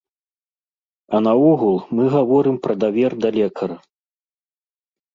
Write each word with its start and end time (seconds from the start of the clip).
А 1.17 1.19
наогул, 1.25 1.77
мы 1.99 2.03
гаворым 2.15 2.59
пра 2.67 2.73
давер 2.87 3.11
да 3.23 3.29
лекара. 3.39 3.81